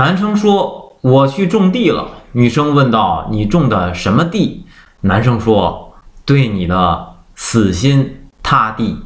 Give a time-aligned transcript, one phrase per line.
[0.00, 2.08] 男生说我去种地了。
[2.32, 4.64] 女生问道你种的什么地？
[5.02, 5.92] 男生说
[6.24, 8.96] 对你的死心塌地。